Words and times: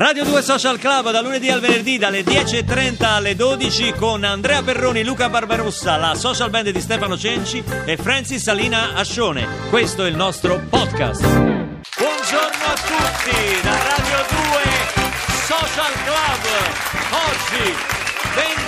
Radio 0.00 0.24
2 0.24 0.40
Social 0.40 0.78
Club 0.78 1.10
da 1.10 1.20
lunedì 1.20 1.50
al 1.50 1.60
venerdì 1.60 1.98
dalle 1.98 2.22
10.30 2.22 3.04
alle 3.04 3.36
12 3.36 3.92
con 3.92 4.24
Andrea 4.24 4.62
Perroni, 4.62 5.04
Luca 5.04 5.28
Barbarossa, 5.28 5.98
la 5.98 6.14
social 6.14 6.48
band 6.48 6.70
di 6.70 6.80
Stefano 6.80 7.18
Cenci 7.18 7.62
e 7.84 7.98
Francis 7.98 8.42
Salina 8.42 8.94
Ascione. 8.94 9.46
Questo 9.68 10.06
è 10.06 10.08
il 10.08 10.16
nostro 10.16 10.58
podcast. 10.70 11.20
Buongiorno 11.20 12.64
a 12.64 12.74
tutti 12.80 13.60
da 13.60 13.76
Radio 13.76 14.24
2 14.30 14.40
Social 15.44 15.92
Club. 16.06 16.48
Oggi 17.28 17.76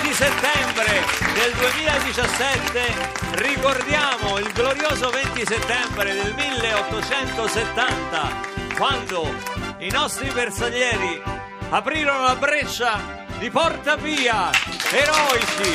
20 0.03 0.13
settembre 0.13 1.01
del 1.33 1.55
2017 1.57 3.09
ricordiamo 3.37 4.39
il 4.39 4.53
glorioso 4.53 5.09
20 5.09 5.47
settembre 5.47 6.13
del 6.13 6.35
1870 6.37 8.62
quando 8.77 9.35
i 9.79 9.91
nostri 9.91 10.31
bersaglieri 10.31 11.23
aprirono 11.71 12.23
la 12.23 12.37
breccia 12.37 13.01
di 13.39 13.51
Porta 13.51 13.97
Pia, 13.97 14.51
eroici. 14.91 15.73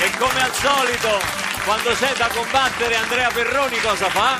E 0.00 0.10
come 0.18 0.42
al 0.42 0.52
solito, 0.52 1.20
quando 1.64 1.90
c'è 1.92 2.14
da 2.16 2.28
combattere 2.28 2.96
Andrea 2.96 3.30
Perroni 3.30 3.78
cosa 3.78 4.08
fa? 4.08 4.38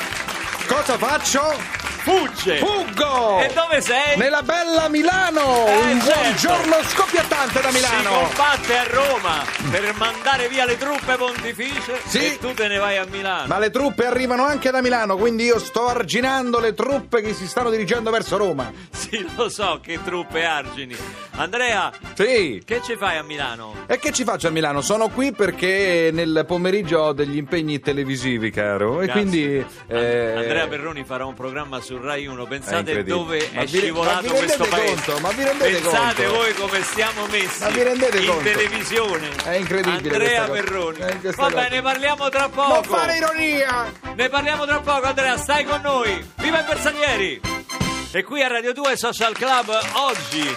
Cosa 0.66 0.98
faccio? 0.98 1.83
Fugge! 2.04 2.58
Fuggo! 2.58 3.40
E 3.40 3.50
dove 3.54 3.80
sei? 3.80 4.18
Nella 4.18 4.42
bella 4.42 4.88
Milano! 4.88 5.66
Eh, 5.66 5.92
Un 5.92 6.00
certo. 6.02 6.20
buongiorno 6.20 6.74
scoppiettante 6.84 7.60
da 7.62 7.70
Si 7.70 7.74
Milano! 7.76 8.10
combatte 8.26 8.76
a 8.76 8.84
Roma 8.84 9.42
per 9.70 9.94
mandare 9.96 10.48
via 10.48 10.66
le 10.66 10.76
truppe 10.76 11.16
pontificie 11.16 12.02
Sì. 12.06 12.18
e 12.34 12.38
tu 12.38 12.52
te 12.52 12.68
ne 12.68 12.76
vai 12.76 12.98
a 12.98 13.06
Milano. 13.08 13.46
Ma 13.46 13.58
le 13.58 13.70
truppe 13.70 14.04
arrivano 14.04 14.44
anche 14.44 14.70
da 14.70 14.82
Milano, 14.82 15.16
quindi 15.16 15.44
io 15.44 15.58
sto 15.58 15.86
arginando 15.88 16.60
le 16.60 16.74
truppe 16.74 17.22
che 17.22 17.32
si 17.32 17.46
stanno 17.48 17.70
dirigendo 17.70 18.10
verso 18.10 18.36
Roma. 18.36 18.70
Sì, 18.90 19.26
lo 19.34 19.48
so 19.48 19.80
che 19.82 19.98
truppe 20.04 20.44
argini. 20.44 20.94
Andrea, 21.36 21.90
Sì! 22.14 22.62
che 22.64 22.80
ci 22.84 22.94
fai 22.96 23.16
a 23.16 23.24
Milano? 23.24 23.74
E 23.88 23.98
che 23.98 24.12
ci 24.12 24.22
faccio 24.22 24.46
a 24.46 24.50
Milano? 24.50 24.80
Sono 24.82 25.08
qui 25.08 25.32
perché 25.32 26.10
nel 26.12 26.44
pomeriggio 26.46 26.98
ho 27.00 27.12
degli 27.12 27.36
impegni 27.36 27.80
televisivi, 27.80 28.50
caro. 28.50 29.00
E 29.00 29.08
quindi. 29.08 29.56
eh, 29.88 30.32
Andrea 30.36 30.68
Perroni 30.68 31.02
farà 31.04 31.24
un 31.26 31.34
programma 31.34 31.80
su 31.80 31.98
Rai 32.00 32.26
1. 32.26 32.44
È 32.44 32.48
Pensate 32.48 32.76
incredibile. 32.92 33.16
dove 33.16 33.48
Ma 33.52 33.60
è 33.62 33.64
vi- 33.66 33.78
scivolato 33.78 34.14
ma 34.14 34.20
vi 34.20 34.28
rendete 34.28 34.56
questo 34.56 34.76
paese. 34.76 34.94
conto? 34.94 35.20
Ma 35.20 35.30
vi 35.32 35.42
rendete 35.44 35.70
Pensate 35.72 36.24
conto? 36.24 36.38
voi 36.38 36.54
come 36.54 36.82
stiamo 36.82 37.26
messi 37.26 37.62
Ma 37.62 37.68
vi 37.70 37.82
rendete 37.82 38.18
in 38.18 38.26
conto? 38.26 38.42
televisione. 38.42 39.28
È 39.44 39.54
incredibile 39.56 40.14
Andrea 40.14 40.44
questa 40.46 40.46
cosa. 40.46 40.62
Perroni. 40.62 40.98
Eh, 40.98 41.18
questa 41.20 41.42
Vabbè, 41.42 41.54
cosa. 41.54 41.68
ne 41.68 41.82
parliamo 41.82 42.28
tra 42.28 42.40
Non 42.42 42.50
poco. 42.52 42.82
fare 42.96 43.16
ironia! 43.16 43.92
Ne 44.14 44.28
parliamo 44.28 44.66
tra 44.66 44.78
poco, 44.78 45.06
Andrea, 45.06 45.36
stai 45.36 45.64
con 45.64 45.80
noi. 45.82 46.24
Viva 46.36 46.60
i 46.60 46.64
bersaglieri! 46.64 47.40
E 48.12 48.22
qui 48.22 48.40
a 48.42 48.46
Radio 48.46 48.72
2 48.72 48.96
Social 48.96 49.32
Club 49.34 49.76
oggi 49.94 50.54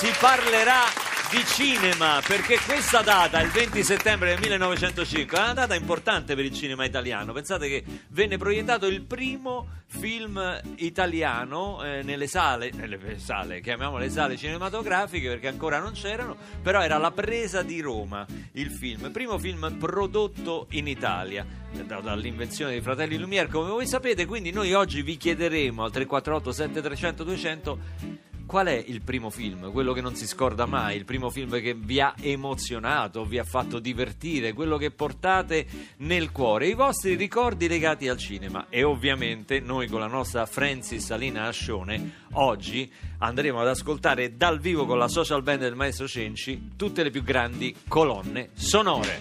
si 0.00 0.10
parlerà 0.18 0.84
di 1.30 1.44
cinema 1.44 2.22
perché 2.26 2.58
questa 2.64 3.02
data, 3.02 3.38
il 3.42 3.50
20 3.50 3.82
settembre 3.82 4.30
del 4.30 4.40
1905, 4.40 5.36
è 5.36 5.42
una 5.42 5.52
data 5.52 5.74
importante 5.74 6.34
per 6.34 6.46
il 6.46 6.54
cinema 6.54 6.86
italiano. 6.86 7.34
Pensate 7.34 7.68
che 7.68 7.84
venne 8.08 8.38
proiettato 8.38 8.86
il 8.86 9.02
primo 9.02 9.68
film 9.88 10.58
italiano 10.76 11.84
eh, 11.84 12.02
nelle 12.02 12.28
sale, 12.28 12.70
nelle 12.72 13.18
sale, 13.18 13.60
chiamiamole 13.60 14.08
sale 14.08 14.38
cinematografiche 14.38 15.28
perché 15.28 15.48
ancora 15.48 15.78
non 15.78 15.92
c'erano, 15.92 16.34
però 16.62 16.80
era 16.80 16.96
La 16.96 17.10
presa 17.10 17.60
di 17.60 17.82
Roma, 17.82 18.26
il 18.52 18.70
film, 18.70 19.10
primo 19.10 19.38
film 19.38 19.76
prodotto 19.78 20.66
in 20.70 20.88
Italia 20.88 21.44
da- 21.72 22.00
dall'invenzione 22.00 22.70
dei 22.70 22.80
fratelli 22.80 23.18
Lumière, 23.18 23.48
come 23.50 23.68
voi 23.68 23.86
sapete, 23.86 24.24
quindi 24.24 24.50
noi 24.50 24.72
oggi 24.72 25.02
vi 25.02 25.18
chiederemo 25.18 25.84
al 25.84 25.90
348 25.90 26.52
7300 26.52 27.22
200 27.22 28.28
Qual 28.50 28.66
è 28.66 28.84
il 28.84 29.00
primo 29.00 29.30
film, 29.30 29.70
quello 29.70 29.92
che 29.92 30.00
non 30.00 30.16
si 30.16 30.26
scorda 30.26 30.66
mai, 30.66 30.96
il 30.96 31.04
primo 31.04 31.30
film 31.30 31.60
che 31.60 31.72
vi 31.72 32.00
ha 32.00 32.14
emozionato, 32.20 33.24
vi 33.24 33.38
ha 33.38 33.44
fatto 33.44 33.78
divertire, 33.78 34.54
quello 34.54 34.76
che 34.76 34.90
portate 34.90 35.64
nel 35.98 36.32
cuore, 36.32 36.66
i 36.66 36.74
vostri 36.74 37.14
ricordi 37.14 37.68
legati 37.68 38.08
al 38.08 38.16
cinema. 38.16 38.66
E 38.68 38.82
ovviamente 38.82 39.60
noi 39.60 39.86
con 39.86 40.00
la 40.00 40.08
nostra 40.08 40.46
Francis 40.46 41.04
Salina 41.04 41.44
Ascione 41.44 42.24
oggi 42.32 42.92
andremo 43.18 43.60
ad 43.60 43.68
ascoltare 43.68 44.36
dal 44.36 44.58
vivo 44.58 44.84
con 44.84 44.98
la 44.98 45.06
social 45.06 45.44
band 45.44 45.60
del 45.60 45.76
maestro 45.76 46.08
Cenci 46.08 46.72
tutte 46.74 47.04
le 47.04 47.10
più 47.10 47.22
grandi 47.22 47.72
colonne 47.86 48.48
sonore. 48.54 49.20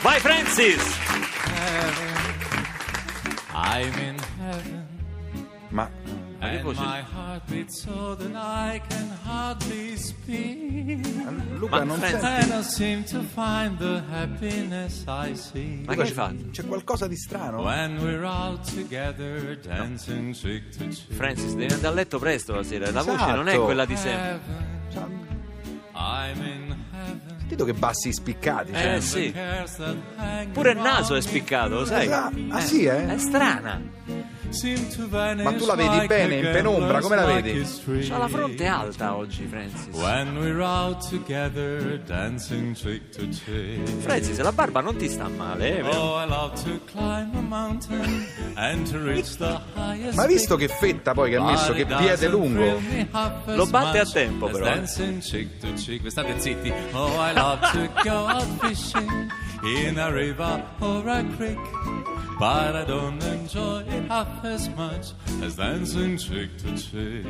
Vai 0.00 0.18
Francis! 0.18 0.96
I'm 3.52 3.92
in 3.98 4.16
heaven, 4.40 4.97
Ma. 5.70 5.88
Ma 6.40 6.50
che 6.50 6.62
voce-. 6.62 6.80
Luca, 11.58 11.78
Ma 11.78 11.84
non 11.84 11.98
senti. 12.10 12.24
Ma 15.84 15.94
che 15.94 16.00
hai 16.02 16.06
fatto? 16.12 16.44
C'è 16.50 16.64
qualcosa 16.66 17.06
di 17.08 17.16
strano? 17.16 17.62
Together, 18.74 19.58
dancing 19.58 20.32
cheek. 20.34 21.14
Francis, 21.14 21.54
devi 21.54 21.72
andare 21.72 21.92
a 21.92 21.96
letto 21.96 22.18
presto 22.18 22.54
la 22.54 22.62
sera, 22.62 22.90
la 22.92 23.02
voce 23.02 23.14
Esatto. 23.16 23.34
non 23.36 23.48
è 23.48 23.58
quella 23.58 23.84
di 23.84 23.96
sempre. 23.96 24.40
Sentito 27.38 27.64
che 27.64 27.72
bassi 27.74 28.12
spiccati. 28.12 28.72
cioè. 28.72 28.94
Eh 28.94 29.00
sì. 29.00 29.32
Pure 30.52 30.70
il 30.72 30.78
naso 30.78 31.14
è 31.16 31.20
spiccato, 31.20 31.74
lo 31.74 31.84
sai? 31.84 32.12
Ah, 32.12 32.30
ah, 32.50 32.60
sì, 32.60 32.84
eh? 32.84 33.06
È 33.06 33.18
strana. 33.18 33.80
Seem 34.50 34.88
to 34.88 35.06
vanish 35.08 35.44
Ma 35.44 35.52
tu 35.52 35.66
la 35.66 35.74
vedi 35.74 35.94
like 35.94 36.06
bene 36.06 36.36
in 36.36 36.46
a 36.46 36.50
penombra, 36.50 37.00
come 37.00 37.16
la 37.16 37.24
vedi? 37.24 37.64
C'ha 38.06 38.18
la 38.18 38.28
fronte 38.28 38.66
alta 38.66 39.16
oggi, 39.16 39.46
Francis. 39.46 39.94
When 39.94 40.38
we're 40.38 40.62
out 40.62 41.08
together, 41.08 41.98
dancing 42.04 42.74
cheek 42.74 43.10
to 43.10 43.28
cheek. 43.28 43.86
Francis, 44.00 44.38
la 44.38 44.52
barba 44.52 44.80
non 44.80 44.96
ti 44.96 45.08
sta 45.08 45.28
male, 45.28 45.78
eh? 45.78 45.82
Oh, 45.82 46.22
I 46.22 46.26
love 46.26 46.62
to 46.62 46.80
climb 46.86 47.34
a 47.34 47.40
mountain 47.40 48.26
and 48.54 48.88
to 48.90 48.98
reach 48.98 49.36
the 49.36 49.60
highest. 49.74 50.16
Ma 50.16 50.22
hai 50.22 50.28
visto 50.28 50.56
peak. 50.56 50.68
che 50.68 50.74
fetta 50.74 51.12
poi 51.12 51.30
che 51.30 51.36
ha 51.36 51.44
messo, 51.44 51.72
che 51.72 51.86
piede 51.86 52.28
lungo? 52.28 52.80
Lo 53.46 53.66
batte 53.66 54.00
a 54.00 54.04
tempo, 54.04 54.48
però, 54.48 54.64
eh. 54.64 54.74
Dancing 54.74 55.20
cheek 55.20 55.58
to 55.58 55.72
cheek. 55.74 56.02
Vi 56.02 56.10
state 56.10 56.38
zitti. 56.40 56.72
Oh, 56.92 57.12
I 57.20 57.32
love 57.32 57.60
to 57.72 57.88
go 58.02 58.26
out 58.26 58.46
fishing 58.60 59.30
in 59.62 59.98
a 59.98 60.10
river 60.10 60.62
or 60.80 61.06
a 61.08 61.24
creek. 61.36 61.58
But 62.38 62.76
I 62.76 62.84
don't 62.84 63.22
enjoy 63.24 63.82
it 63.88 64.08
half 64.08 64.44
as 64.44 64.68
much 64.70 65.12
as 65.42 65.56
dancing 65.56 66.16
cheek 66.16 66.56
to 66.58 66.76
cheek. 66.76 67.26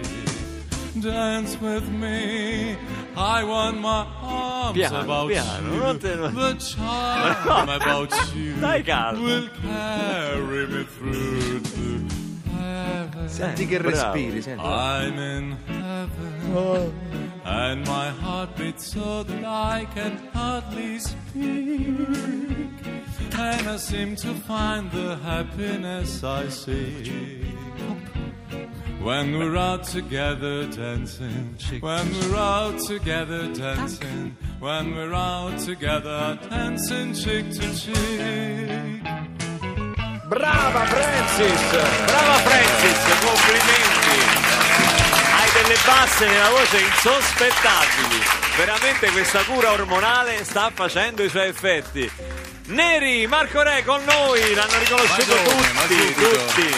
Dance 1.01 1.57
with 1.61 1.89
me. 1.89 2.77
I 3.17 3.43
want 3.45 3.81
my 3.81 4.05
arms 4.21 4.77
Piano, 4.77 5.01
about 5.05 5.29
piano, 5.29 5.73
you. 5.75 5.81
non 5.81 5.99
te- 5.99 6.09
The 6.17 6.55
charm 6.59 7.69
about 7.69 8.11
you 8.35 8.57
Dai 8.61 8.83
calmo. 8.83 9.23
will 9.23 9.49
carry 9.63 10.67
me 10.67 10.85
through 10.85 11.61
to 11.61 12.05
heaven. 12.51 13.29
Senti 13.29 13.67
che 13.67 13.79
respiri, 13.79 14.43
senti. 14.43 14.63
I'm 14.65 15.19
in 15.19 15.57
heaven, 15.69 16.93
and 17.45 17.87
my 17.87 18.09
heart 18.11 18.57
beats 18.57 18.87
so 18.93 19.23
that 19.23 19.45
I 19.45 19.87
can 19.95 20.19
hardly 20.35 20.99
speak. 20.99 22.85
And 23.41 23.69
I 23.69 23.77
seem 23.77 24.17
to 24.17 24.35
find 24.35 24.91
the 24.91 25.15
happiness 25.23 26.25
I 26.25 26.49
seek. 26.49 27.47
When 29.01 29.39
we're 29.39 29.57
out 29.57 29.85
together 29.85 30.67
dancing, 30.67 31.57
when 31.81 32.13
we're 32.15 32.37
out 32.37 32.81
together 32.85 33.47
dancing, 33.55 34.37
when 34.59 34.97
we're 34.97 35.15
out 35.15 35.57
together 35.61 36.37
dancing 36.51 37.15
cheek 37.15 37.51
to 37.53 37.75
cheek. 37.77 39.03
Brava 40.29 40.85
Francis! 40.87 41.61
Brava 42.11 42.39
Francis, 42.43 42.99
complimenti! 43.23 44.21
Hai 45.31 45.63
delle 45.63 45.77
basse 45.87 46.27
nella 46.27 46.51
voce 46.51 46.81
insospettabili. 46.81 48.21
Veramente 48.57 49.11
questa 49.13 49.45
cura 49.45 49.71
ormonale 49.71 50.43
sta 50.43 50.73
facendo 50.75 51.23
i 51.23 51.29
suoi 51.29 51.47
effetti. 51.47 52.11
Neri, 52.69 53.27
Marco 53.27 53.63
Re 53.63 53.83
con 53.83 54.05
noi, 54.05 54.55
l'hanno 54.55 54.79
riconosciuto 54.79 55.35
Ma 55.35 55.43
come, 55.43 55.73
ma 55.73 55.81
tutti, 55.83 56.15
tutti. 56.15 56.75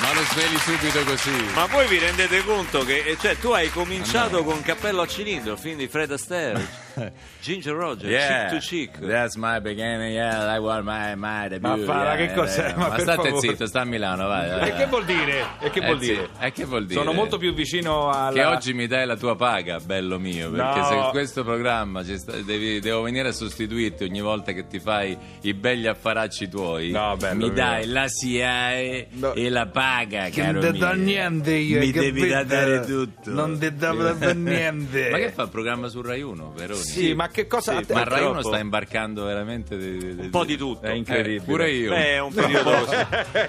Ma 0.00 0.12
lo 0.12 0.22
sveli 0.30 0.58
subito 0.58 1.04
così. 1.04 1.44
Ma 1.54 1.66
voi 1.66 1.86
vi 1.86 1.98
rendete 1.98 2.42
conto 2.44 2.84
che 2.84 3.04
eh, 3.04 3.16
cioè, 3.16 3.38
tu 3.38 3.50
hai 3.50 3.70
cominciato 3.70 4.42
con 4.42 4.60
Cappello 4.60 5.02
a 5.02 5.06
cilindro, 5.06 5.52
il 5.52 5.58
film 5.58 5.76
di 5.76 5.86
Fred 5.86 6.10
Astaire. 6.10 6.86
Ginger 7.40 7.74
Roger, 7.74 8.08
Yeah, 8.10 8.48
Chick 8.48 8.58
to 8.58 8.58
Chick. 8.66 8.98
that's 9.06 9.36
my 9.36 9.60
beginning, 9.60 10.12
yeah, 10.14 10.54
I 10.54 10.58
want 10.58 10.84
my, 10.84 11.14
my 11.14 11.48
debut. 11.48 11.84
Ma 11.84 11.84
fa, 11.84 12.02
yeah, 12.04 12.16
che 12.26 12.34
cos'è? 12.34 12.74
Ma 12.74 12.88
Ma, 12.88 12.94
per 12.94 13.00
state 13.00 13.28
favore. 13.28 13.40
zitto, 13.48 13.66
sta 13.66 13.80
a 13.80 13.84
Milano, 13.84 14.26
vai. 14.26 14.48
vai, 14.50 14.68
E 14.70 14.74
che 14.74 14.86
vuol 14.86 15.04
dire? 15.04 15.44
E 15.60 15.70
che 15.70 15.78
Eh, 15.80 15.84
vuol 15.86 16.00
sì. 16.00 16.06
dire? 16.06 16.28
E 16.40 16.52
che 16.52 16.64
vuol 16.64 16.86
dire? 16.86 17.00
Sono 17.00 17.12
molto 17.12 17.38
più 17.38 17.52
vicino 17.54 18.10
alla... 18.10 18.32
Che 18.32 18.44
oggi 18.44 18.72
mi 18.74 18.86
dai 18.86 19.06
la 19.06 19.16
tua 19.16 19.36
paga, 19.36 19.78
bello 19.80 20.18
mio, 20.18 20.50
perché 20.50 20.78
No. 20.80 20.84
se 20.86 21.08
questo 21.10 21.44
programma 21.44 22.04
ci 22.04 22.18
sta- 22.18 22.36
devi- 22.42 22.80
devo 22.80 23.02
venire 23.02 23.28
a 23.28 23.32
sostituirti 23.32 24.04
ogni 24.04 24.20
volta 24.20 24.52
che 24.52 24.66
ti 24.66 24.78
fai 24.80 25.16
i 25.42 25.54
begli 25.54 25.86
affaracci 25.86 26.48
tuoi. 26.48 26.90
No, 26.90 27.16
bello 27.16 27.34
mi 27.36 27.44
mio. 27.44 27.52
dai 27.52 27.86
la 27.86 28.06
SIAE 28.08 29.06
No. 29.12 29.32
e 29.34 29.48
la 29.50 29.66
paga, 29.66 30.24
Che 30.24 30.40
caro 30.42 30.60
non 30.60 30.72
ti 30.72 30.78
do 30.78 30.92
niente 30.92 31.52
io, 31.54 31.78
Mi 31.78 31.90
devi 31.90 32.20
capito? 32.28 32.44
dare 32.44 32.80
tutto. 32.84 33.30
Non 33.30 33.58
ti 33.58 33.74
do 33.74 33.92
niente. 34.34 35.10
Ma 35.10 35.18
che 35.18 35.30
fa 35.30 35.42
il 35.42 35.48
programma 35.50 35.88
su 35.88 36.00
Rai 36.02 36.22
1, 36.22 36.52
Veroni? 36.56 36.80
Sì, 36.88 37.14
ma 37.14 37.28
che 37.28 37.46
cosa... 37.46 37.80
Sì, 37.82 37.92
Ma 37.92 38.04
Rai 38.04 38.20
1 38.22 38.24
Purtroppo. 38.32 38.48
sta 38.48 38.58
imbarcando 38.58 39.24
veramente 39.24 39.76
di- 39.76 39.98
di- 39.98 40.14
di- 40.16 40.20
Un 40.22 40.30
po' 40.30 40.44
di 40.44 40.56
tutto. 40.56 40.86
È 40.86 40.92
incredibile. 40.92 41.36
Eh, 41.42 41.44
pure 41.44 41.70
io. 41.70 41.90
Beh, 41.90 42.06
è 42.14 42.18
un 42.20 42.32
periodo 42.34 42.86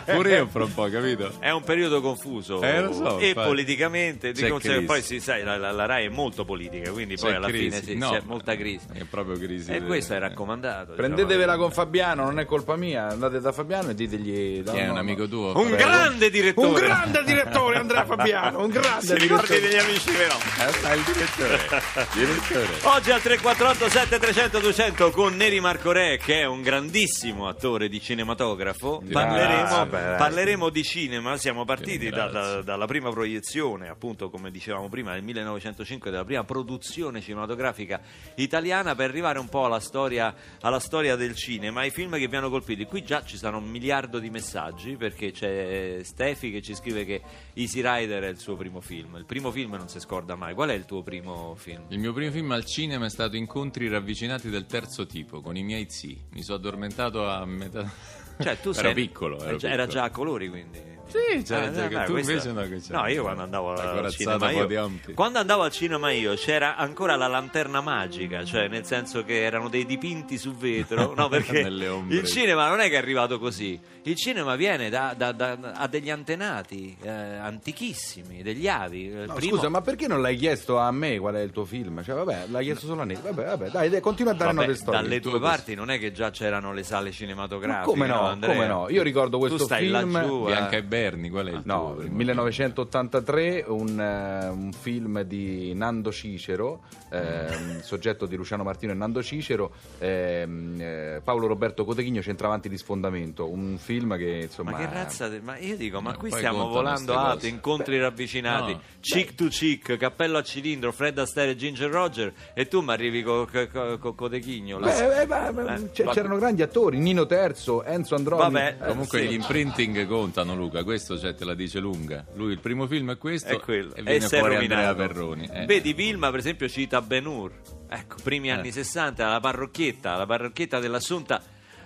Pure 0.06 0.36
io 0.36 0.48
fra 0.48 0.64
un 0.64 0.74
po', 0.74 0.90
capito? 0.90 1.32
È 1.40 1.50
un 1.50 1.64
periodo 1.64 2.02
confuso 2.02 2.62
Eh, 2.62 2.82
lo 2.82 2.94
so, 2.94 3.20
e 3.20 3.30
infatti. 3.30 3.48
politicamente, 3.48 4.32
di 4.32 4.48
conseguenza- 4.48 4.70
crisi. 4.72 4.86
poi 4.86 5.02
si 5.02 5.20
sai, 5.20 5.44
la, 5.44 5.58
la- 5.58 5.72
la 5.72 5.86
RAI 5.86 6.06
è 6.06 6.10
molto 6.10 6.46
politica, 6.46 6.92
quindi 6.92 7.16
poi 7.16 7.34
alla 7.34 7.48
crisi. 7.48 7.70
fine 7.70 7.82
sì, 7.84 7.96
No, 7.96 8.12
c'è 8.12 8.22
molta 8.26 8.56
crisi. 8.56 8.86
È 8.94 9.04
proprio 9.10 9.38
crisi. 9.38 9.72
E 9.72 9.82
questo 9.84 10.14
è 10.14 10.20
raccomandato. 10.20 10.92
diciamo. 10.92 10.96
Prendetevela 10.98 11.58
con 11.58 11.72
Fabiano, 11.72 12.24
non 12.24 12.40
è 12.40 12.46
colpa 12.46 12.76
mia. 12.76 13.08
Andate 13.08 13.40
da 13.40 13.52
Fabiano 13.52 13.90
e 13.90 13.96
ditegli... 13.96 14.64
Chi 14.64 14.78
è 14.78 14.90
un 14.90 14.98
amico 14.98 15.28
tuo? 15.28 15.58
Un 15.58 15.70
grande 15.72 16.30
direttore. 16.30 16.68
Un 16.68 16.74
grande 16.74 17.24
direttore, 17.24 17.78
Andrea 17.78 18.06
Fabiano, 18.06 18.64
un 18.64 18.70
grande 18.70 19.06
Se 19.06 19.16
ricordi 19.18 19.48
direttore. 19.48 19.70
degli 19.70 19.80
amici 19.80 20.12
però. 20.12 20.36
Eh, 20.36 20.72
sta 20.74 20.94
il 20.94 21.02
direttore. 21.04 21.82
direttore. 22.14 22.68
Oggi 22.84 23.12
al 23.20 23.26
348 23.26 23.90
7300 23.90 24.60
200 24.60 25.12
con 25.12 25.36
Neri 25.36 25.60
Marco 25.60 25.92
Re 25.92 26.18
che 26.18 26.40
è 26.40 26.46
un 26.46 26.62
grandissimo 26.62 27.50
attore 27.50 27.90
di 27.90 28.00
cinematografo. 28.00 29.04
Parleremo, 29.12 29.88
parleremo 29.88 30.70
di 30.70 30.84
cinema. 30.84 31.36
Siamo 31.36 31.66
partiti 31.66 32.10
da- 32.10 32.30
da- 32.30 32.62
dalla 32.62 32.86
prima 32.86 33.10
proiezione 33.10 33.90
appunto 33.90 34.30
come 34.30 34.52
dicevamo 34.52 34.88
prima 34.88 35.12
nel 35.12 35.24
1905 35.24 36.12
della 36.12 36.24
prima 36.24 36.46
produzione 36.46 37.20
cinematografica 37.20 38.00
italiana 38.36 38.96
per 38.96 39.10
arrivare 39.10 39.40
un 39.40 39.50
po' 39.50 39.66
alla 39.66 39.82
storia, 39.82 40.34
alla 40.62 40.80
storia 40.80 41.18
del 41.18 41.36
cinema. 41.36 41.84
I 41.84 41.90
film 41.92 42.18
che 42.18 42.28
vi 42.28 42.36
hanno 42.38 42.50
colpiti. 42.50 42.86
Qui 42.86 43.04
già 43.04 43.24
ci 43.26 43.36
sono 43.36 43.58
un 43.58 43.66
miliardo 43.70 44.20
di 44.20 44.30
messaggi 44.30 44.96
perché 44.96 45.32
c'è 45.32 46.00
Stefi 46.04 46.52
che 46.52 46.62
ci 46.62 46.74
scrive 46.74 47.04
che 47.04 47.22
Easy 47.54 47.82
Rider 47.82 48.24
è 48.24 48.30
il 48.30 48.40
suo 48.40 48.56
primo 48.56 48.80
film. 48.80 49.18
Il 49.18 49.26
primo 49.26 49.52
film 49.52 49.74
non 49.74 49.90
si 49.90 50.00
scorda 50.00 50.36
mai. 50.36 50.54
Qual 50.54 50.70
è 50.70 50.74
il 50.74 50.86
tuo 50.86 51.04
primo 51.04 51.54
film? 51.58 51.84
Il 51.90 52.00
mio 52.00 52.14
primo 52.14 52.32
film 52.32 52.52
al 52.52 52.64
cinema 52.64 53.08
è 53.10 53.12
stato 53.12 53.36
Incontri 53.36 53.90
ravvicinati 53.90 54.50
del 54.50 54.66
terzo 54.66 55.06
tipo 55.06 55.42
con 55.42 55.58
i 55.58 55.64
miei 55.64 55.88
zii. 55.90 56.26
Mi 56.34 56.42
sono 56.44 56.58
addormentato 56.58 57.28
a 57.28 57.44
metà. 57.46 57.92
Cioè, 58.40 58.60
tu 58.62 58.70
ero 58.78 58.80
sei... 58.80 58.94
piccolo. 58.94 59.42
eh, 59.44 59.48
ero 59.48 59.58
già- 59.58 59.68
Era 59.68 59.84
piccolo. 59.84 60.00
già 60.00 60.04
a 60.06 60.10
colori, 60.12 60.50
quindi. 60.50 60.98
Sì, 61.10 61.44
c'era 61.44 61.66
Ah, 61.66 61.72
già- 61.74 61.88
dai, 61.88 62.06
tu 62.06 62.12
questo- 62.12 62.32
invece 62.32 62.52
no, 62.52 62.62
che. 62.62 62.82
No, 62.94 63.08
io 63.08 63.22
quando 63.24 63.42
andavo 63.44 63.72
al 63.72 64.10
cinema 64.12 64.52
io, 64.52 64.68
quando 65.16 65.40
andavo 65.40 65.64
al 65.64 65.72
cinema 65.72 66.12
io 66.12 66.36
c'era 66.36 66.76
ancora 66.76 67.16
la 67.16 67.28
lanterna 67.28 67.82
magica, 67.82 68.44
cioè 68.46 68.68
nel 68.68 68.86
senso 68.86 69.24
che 69.24 69.42
erano 69.44 69.70
dei 69.70 69.86
dipinti 69.86 70.38
su 70.38 70.56
vetro, 70.56 71.14
no, 71.16 71.28
perché 71.30 71.60
il 71.60 72.24
cinema 72.26 72.68
non 72.70 72.80
è 72.80 72.90
che 72.90 72.96
è 72.96 72.98
arrivato 72.98 73.40
così. 73.40 73.80
Il 74.04 74.16
cinema 74.16 74.56
viene 74.56 74.90
da, 74.90 75.14
da- 75.16 75.32
da- 75.34 75.58
ha 75.76 75.88
degli 75.88 76.10
antenati 76.10 76.96
eh, 77.02 77.10
antichissimi, 77.10 78.42
degli 78.42 78.68
avi. 78.68 79.04
Il 79.06 79.26
No, 79.28 79.34
primo- 79.34 79.56
Scusa, 79.56 79.70
ma 79.70 79.82
perché 79.82 80.08
non 80.08 80.22
l'hai 80.22 80.36
chiesto 80.38 80.78
a 80.80 80.92
me 80.92 81.18
qual 81.20 81.36
è 81.36 81.42
il 81.42 81.52
tuo 81.52 81.66
film? 81.66 82.04
Cioè, 82.04 82.16
vabbè, 82.16 82.46
l'hai 82.50 82.64
chiesto 82.64 82.86
solo 82.88 83.02
a 83.02 83.06
Neri. 83.06 83.22
Vabbè, 83.22 83.46
vabbè, 83.46 83.70
dai, 83.70 83.90
dai, 83.90 84.00
continua 84.02 84.32
a 84.32 84.36
dare 84.36 84.54
Vabbè, 84.54 84.68
note 84.68 84.78
storiche. 84.80 85.04
dalle 85.04 85.20
Tu 85.20 85.30
tue 85.30 85.40
parti 85.40 85.76
non 85.76 85.92
è 85.92 86.00
che 86.00 86.12
già 86.12 86.32
c'erano 86.32 86.74
le 86.74 86.84
sale 86.84 87.12
cinematografiche. 87.12 87.80
Ma 87.80 87.86
come 87.86 88.08
no, 88.08 88.22
Andrea? 88.28 88.54
come 88.54 88.68
no? 88.68 88.90
Io 88.90 89.04
ricordo 89.04 89.38
questo 89.38 89.58
tu 89.58 89.64
stai 89.66 89.86
film- 89.88 90.12
laggiù, 90.12 90.44
eh. 90.44 90.52
Bianca 90.52 90.78
e 90.78 90.84
Berni, 91.00 91.30
qual 91.30 91.48
è 91.48 91.52
il 91.52 91.62
No, 91.64 91.94
tuo? 91.94 91.94
primo 92.02 92.16
1983, 92.16 93.64
un, 93.68 94.00
eh, 94.00 94.48
un 94.50 94.72
film 94.74 95.22
di 95.22 95.74
Nando 95.74 96.12
Cicero, 96.12 96.82
ehm, 97.10 97.82
soggetto 97.82 98.26
di 98.26 98.36
Luciano 98.36 98.64
Martino 98.64 98.92
e 98.92 98.96
Nando 98.96 99.24
Cicero, 99.24 99.72
ehm, 100.00 100.76
eh, 100.80 101.22
Paolo 101.24 101.48
Roberto 101.48 101.86
Coteghigno, 101.86 102.22
Centravanti 102.22 102.68
di 102.70 102.78
sfondamento, 102.78 103.50
un 103.50 103.78
film 103.80 104.18
che 104.18 104.42
insomma... 104.44 104.72
Ma 104.72 104.78
che 104.78 104.90
razza 104.92 105.28
de- 105.30 105.40
Ma 105.40 105.58
io 105.58 105.78
dico, 105.78 106.02
ma 106.02 106.12
Ma 106.12 106.18
qui 106.18 106.32
stiamo 106.32 106.68
volando 106.68 107.18
alto, 107.18 107.48
incontri 107.48 107.98
ravvicinati, 108.00 108.74
no. 108.74 108.82
cheek 109.00 109.36
to 109.36 109.48
cheek, 109.48 109.96
cappello 109.98 110.38
a 110.38 110.44
cilindro, 110.44 110.92
Fred 110.92 111.18
Astaire 111.18 111.52
e 111.52 111.56
Ginger 111.56 111.90
Roger, 111.90 112.34
e 112.54 112.68
tu 112.68 112.82
mi 112.82 112.92
arrivi 112.92 113.24
con 113.24 113.48
co, 113.72 113.98
co- 114.00 114.14
Cotechigno. 114.14 114.80
Beh, 114.80 115.22
eh, 115.22 115.26
ma- 115.26 115.52
ma- 115.52 115.76
Eh, 115.76 115.92
c- 115.92 116.04
va- 116.04 116.12
c'erano 116.14 116.38
grandi 116.38 116.62
attori, 116.62 116.98
Nino 117.00 117.26
Terzo, 117.26 117.84
Enzo 117.84 118.16
Androni. 118.16 118.42
Vabbè, 118.42 118.78
Eh, 118.82 118.86
Comunque 118.88 119.20
sì. 119.22 119.28
gli 119.28 119.34
imprinting 119.34 120.06
contano 120.08 120.56
Luca, 120.56 120.84
questo 120.90 121.20
cioè, 121.20 121.36
te 121.36 121.46
la 121.46 121.54
dice 121.54 121.78
lunga. 121.78 122.26
Lui 122.34 122.52
il 122.52 122.60
primo 122.60 122.88
film 122.88 123.12
è 123.12 123.18
questo 123.20 123.50
È 123.50 123.60
quello. 123.60 123.94
e 123.94 124.02
viene 124.02 124.26
è 124.26 124.28
fuori 124.28 124.56
rovinato. 124.56 124.88
Andrea 124.90 125.08
Perroni. 125.08 125.48
eh. 125.54 125.66
Vedi, 125.68 125.94
Vilma 125.94 126.32
per 126.32 126.40
esempio 126.40 126.68
cita 126.68 127.00
Ben 127.02 127.28
Hur. 127.28 127.52
Ecco, 127.88 128.16
primi 128.24 128.52
anni 128.52 128.72
60, 128.72 129.28
la 129.30 129.40
parrocchietta, 129.40 130.16
la 130.16 130.26
parrocchietta 130.26 130.80
dell'Assunta 130.80 131.40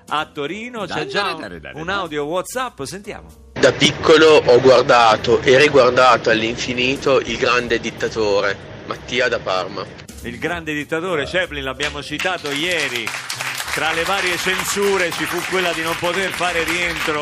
a 0.07 0.25
Torino. 0.27 0.85
C'è 0.85 0.93
Dai, 0.93 1.07
già 1.09 1.23
dai, 1.23 1.33
un, 1.33 1.39
dai, 1.49 1.59
dai, 1.59 1.71
un 1.75 1.89
audio 1.89 2.23
WhatsApp, 2.23 2.81
sentiamo. 2.83 3.27
Da 3.51 3.73
piccolo 3.73 4.41
ho 4.45 4.61
guardato 4.61 5.41
e 5.41 5.57
riguardato 5.57 6.29
all'infinito 6.29 7.19
Il 7.19 7.35
grande 7.37 7.79
dittatore, 7.81 8.55
Mattia 8.87 9.27
da 9.27 9.39
Parma. 9.39 9.85
Il 10.23 10.37
grande 10.39 10.73
dittatore 10.73 11.25
Chaplin 11.25 11.61
l'abbiamo 11.65 12.01
citato 12.01 12.49
ieri. 12.51 13.05
Tra 13.73 13.91
le 13.91 14.03
varie 14.03 14.37
censure 14.37 15.11
ci 15.11 15.25
fu 15.25 15.39
quella 15.49 15.73
di 15.73 15.81
non 15.81 15.95
poter 15.99 16.29
fare 16.31 16.63
rientro 16.63 17.21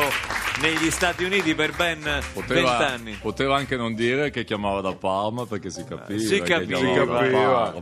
negli 0.60 0.90
Stati 0.90 1.24
Uniti 1.24 1.54
per 1.54 1.74
ben 1.74 2.00
Poteva, 2.32 2.76
vent'anni. 2.76 3.12
poteva 3.20 3.56
anche 3.56 3.76
non 3.76 3.94
dire 3.94 4.30
che 4.30 4.44
chiamava 4.44 4.80
da 4.80 4.94
Parma 4.94 5.46
perché 5.46 5.70
si 5.70 5.84
capiva. 5.84 6.18
Si 6.18 6.40
che 6.40 6.42
capiva. 6.42 6.78
Si 6.78 6.92
capiva. 6.92 7.74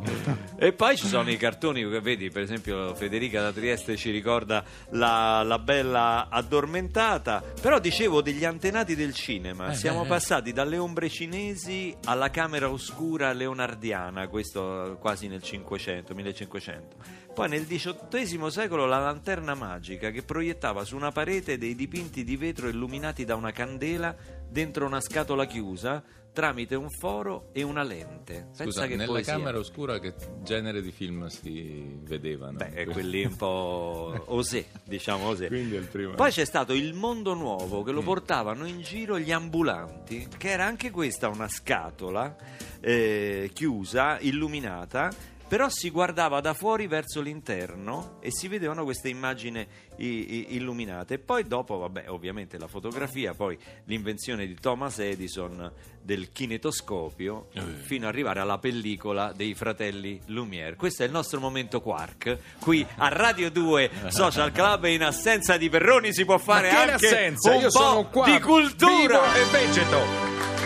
E 0.56 0.72
poi 0.72 0.96
ci 0.96 1.06
sono 1.06 1.30
i 1.30 1.36
cartoni 1.36 1.88
che 1.88 2.00
vedi, 2.00 2.30
per 2.30 2.42
esempio 2.42 2.94
Federica 2.94 3.40
da 3.40 3.52
Trieste 3.52 3.96
ci 3.96 4.10
ricorda 4.10 4.62
la, 4.90 5.42
la 5.42 5.58
bella 5.58 6.28
addormentata, 6.30 7.42
però 7.60 7.78
dicevo 7.78 8.22
degli 8.22 8.44
antenati 8.44 8.94
del 8.94 9.14
cinema, 9.14 9.72
siamo 9.74 10.04
eh. 10.04 10.06
passati 10.06 10.52
dalle 10.52 10.78
ombre 10.78 11.08
cinesi 11.08 11.94
alla 12.04 12.30
camera 12.30 12.70
oscura 12.70 13.32
leonardiana, 13.32 14.28
questo 14.28 14.96
quasi 15.00 15.28
nel 15.28 15.42
500, 15.42 16.14
1500. 16.14 16.96
Poi 17.34 17.48
nel 17.48 17.66
XVIII 17.66 18.50
secolo 18.50 18.86
la 18.86 18.98
lanterna 18.98 19.54
magica 19.54 20.10
che 20.10 20.22
proiettava 20.22 20.84
su 20.84 20.96
una 20.96 21.12
parete 21.12 21.58
dei 21.58 21.74
dipinti 21.74 22.24
di 22.24 22.36
vetro 22.36 22.68
illuminati 22.68 23.24
da 23.24 23.34
una 23.34 23.52
candela 23.52 24.14
dentro 24.48 24.84
una 24.84 25.00
scatola 25.00 25.46
chiusa 25.46 26.02
tramite 26.32 26.74
un 26.74 26.88
foro 26.90 27.50
e 27.52 27.62
una 27.62 27.82
lente. 27.82 28.46
Pensa 28.56 28.64
Scusa, 28.64 28.86
che 28.86 28.96
nella 28.96 29.12
poesia. 29.12 29.34
camera 29.34 29.58
oscura 29.58 29.98
che 29.98 30.14
genere 30.42 30.80
di 30.80 30.92
film 30.92 31.26
si 31.26 31.98
vedevano? 32.02 32.58
Beh, 32.58 32.86
quelli 32.92 33.24
un 33.24 33.36
po' 33.36 34.24
osè, 34.26 34.64
diciamo 34.84 35.26
osè. 35.28 35.48
Quindi 35.48 35.74
il 35.74 35.86
primo. 35.86 36.14
Poi 36.14 36.30
c'è 36.30 36.44
stato 36.44 36.72
il 36.72 36.94
mondo 36.94 37.34
nuovo 37.34 37.82
che 37.82 37.92
lo 37.92 38.02
portavano 38.02 38.66
in 38.66 38.80
giro 38.80 39.18
gli 39.18 39.32
ambulanti, 39.32 40.28
che 40.36 40.50
era 40.50 40.64
anche 40.64 40.90
questa 40.90 41.28
una 41.28 41.48
scatola 41.48 42.36
eh, 42.80 43.50
chiusa, 43.52 44.18
illuminata, 44.20 45.12
però 45.50 45.68
si 45.68 45.90
guardava 45.90 46.40
da 46.40 46.54
fuori 46.54 46.86
verso 46.86 47.20
l'interno 47.20 48.18
e 48.20 48.30
si 48.30 48.46
vedevano 48.46 48.84
queste 48.84 49.08
immagini 49.08 49.66
illuminate. 49.96 51.14
E 51.14 51.18
poi 51.18 51.42
dopo, 51.42 51.76
vabbè, 51.76 52.04
ovviamente 52.06 52.56
la 52.56 52.68
fotografia, 52.68 53.34
poi 53.34 53.58
l'invenzione 53.86 54.46
di 54.46 54.54
Thomas 54.54 55.00
Edison 55.00 55.72
del 56.00 56.30
kinetoscopio, 56.30 57.48
fino 57.80 58.06
ad 58.06 58.12
arrivare 58.12 58.38
alla 58.38 58.58
pellicola 58.58 59.32
dei 59.32 59.54
fratelli 59.54 60.20
Lumière. 60.26 60.76
Questo 60.76 61.02
è 61.02 61.06
il 61.06 61.12
nostro 61.12 61.40
momento 61.40 61.80
quark. 61.80 62.38
Qui 62.60 62.86
a 62.98 63.08
Radio 63.08 63.50
2 63.50 63.90
Social 64.06 64.52
Club 64.52 64.84
in 64.84 65.02
assenza 65.02 65.56
di 65.56 65.68
Perroni 65.68 66.12
si 66.14 66.24
può 66.24 66.38
fare 66.38 66.70
anche 66.70 67.34
un 67.42 67.60
Io 67.60 67.70
po' 67.70 68.22
di 68.24 68.38
cultura. 68.38 68.96
vivo 69.00 69.34
e 69.34 69.44
vegeto. 69.50 70.59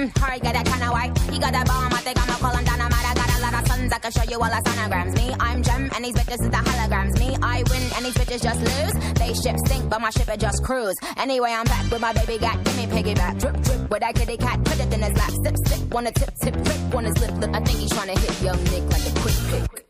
Mm, 0.00 0.18
hard, 0.18 0.40
got 0.42 0.54
that 0.54 0.66
kind 0.66 0.82
of 0.82 0.90
white. 0.90 1.18
He 1.30 1.38
got 1.38 1.52
that 1.52 1.66
bomb, 1.66 1.92
I 1.92 2.00
think 2.00 2.16
I'ma 2.20 2.36
call 2.38 2.56
him 2.56 2.64
dynamite. 2.64 3.04
I 3.04 3.14
got 3.14 3.30
a 3.36 3.40
lot 3.40 3.54
of 3.54 3.68
sons, 3.68 3.92
I 3.92 3.98
can 3.98 4.12
show 4.12 4.24
you 4.24 4.38
all 4.40 4.50
the 4.50 4.60
sonograms. 4.68 5.14
Me, 5.16 5.34
I'm 5.40 5.62
Gem, 5.62 5.90
and 5.94 6.04
these 6.04 6.14
bitches 6.14 6.40
is 6.40 6.50
the 6.50 6.62
holograms. 6.68 7.18
Me, 7.18 7.36
I 7.42 7.62
win, 7.70 7.82
and 7.96 8.04
these 8.04 8.14
bitches 8.14 8.42
just 8.42 8.60
lose. 8.60 8.94
They 9.14 9.34
ship 9.34 9.56
sink, 9.66 9.88
but 9.90 10.00
my 10.00 10.10
ship 10.10 10.28
it 10.28 10.40
just 10.40 10.64
cruise. 10.64 10.96
Anyway, 11.16 11.50
I'm 11.50 11.66
back 11.66 11.90
with 11.90 12.00
my 12.00 12.12
baby 12.12 12.38
got, 12.38 12.62
give 12.64 12.76
me 12.76 12.86
piggyback. 12.86 13.40
Drip, 13.40 13.56
drip, 13.62 13.90
with 13.90 14.00
that 14.00 14.14
kitty 14.14 14.36
cat, 14.36 14.64
put 14.64 14.80
it 14.80 14.92
in 14.92 15.02
his 15.02 15.16
lap. 15.16 15.32
Sip, 15.44 15.56
sip, 15.66 15.94
wanna 15.94 16.12
tip, 16.12 16.32
tip, 16.42 16.54
drip, 16.54 16.94
on 16.94 17.04
his 17.04 17.18
lip, 17.18 17.34
lip. 17.38 17.50
I 17.54 17.60
think 17.60 17.78
he's 17.78 17.90
trying 17.90 18.14
to 18.14 18.20
hit 18.20 18.42
young 18.42 18.62
Nick 18.64 18.84
like 18.92 19.06
a 19.06 19.12
quick 19.20 19.38
pick. 19.50 19.86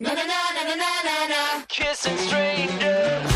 Na 0.00 0.12
na 0.12 0.24
na 0.24 0.38
na 0.56 0.74
na 0.74 0.90
na 1.08 1.16
na. 1.32 1.64
Kissing 1.68 2.16
strangers. 2.18 3.33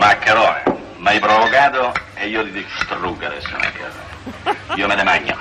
Maccherone, 0.00 0.62
mi 0.96 1.08
hai 1.08 1.18
provocato 1.18 1.92
e 2.14 2.28
io 2.28 2.42
ti 2.42 2.52
distruggo 2.52 3.26
adesso 3.26 3.50
Maccherone. 3.50 4.58
Io 4.76 4.86
me 4.86 4.94
ne 4.94 5.02
magno. 5.02 5.36